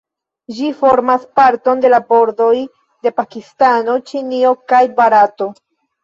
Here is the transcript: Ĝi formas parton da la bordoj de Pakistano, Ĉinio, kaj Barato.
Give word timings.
Ĝi 0.59 0.69
formas 0.77 1.25
parton 1.39 1.83
da 1.83 1.91
la 1.93 1.99
bordoj 2.13 2.53
de 3.07 3.11
Pakistano, 3.17 3.97
Ĉinio, 4.13 4.55
kaj 4.73 4.81
Barato. 5.01 5.49